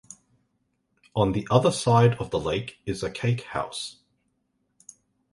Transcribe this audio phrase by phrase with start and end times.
[1.15, 3.97] On the other side of the lake is a cake-house.